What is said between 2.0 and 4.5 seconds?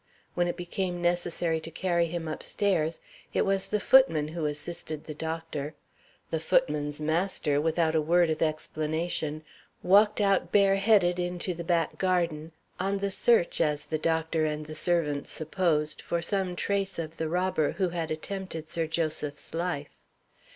him upstairs, it was the footman who